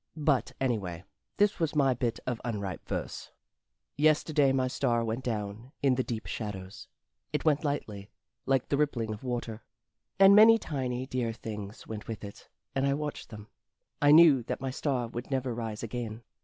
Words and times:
But, 0.17 0.51
anyway, 0.59 1.03
this 1.37 1.59
was 1.59 1.75
my 1.75 1.93
bit 1.93 2.19
of 2.25 2.41
unripe 2.43 2.87
verse: 2.87 3.29
Yesterday 3.97 4.51
my 4.51 4.67
star 4.67 5.05
went 5.05 5.23
down 5.23 5.73
in 5.83 5.93
the 5.93 6.03
deep 6.03 6.25
shadows. 6.25 6.87
It 7.31 7.45
went 7.45 7.63
lightly 7.63 8.09
Like 8.47 8.69
the 8.69 8.77
rippling 8.77 9.13
of 9.13 9.23
water; 9.23 9.61
And 10.17 10.35
many 10.35 10.57
tiny 10.57 11.05
dear 11.05 11.33
things 11.33 11.85
went 11.85 12.07
with 12.07 12.23
it, 12.23 12.49
and 12.73 12.87
I 12.87 12.95
watched 12.95 13.29
them: 13.29 13.49
I 14.01 14.09
knew 14.11 14.41
that 14.45 14.59
my 14.59 14.71
star 14.71 15.07
would 15.07 15.29
never 15.29 15.53
rise 15.53 15.83
again. 15.83 16.23